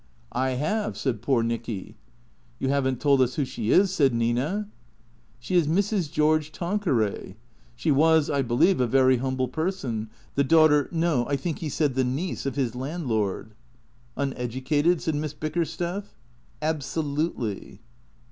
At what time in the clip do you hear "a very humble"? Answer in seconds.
8.81-9.47